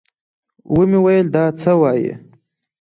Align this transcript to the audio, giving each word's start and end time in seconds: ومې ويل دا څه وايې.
ومې 0.73 0.99
ويل 1.05 1.27
دا 1.35 1.45
څه 1.59 1.71
وايې. 1.81 2.13